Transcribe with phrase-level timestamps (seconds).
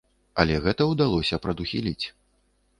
[0.43, 2.05] Але гэта ўдалося прадухіліць.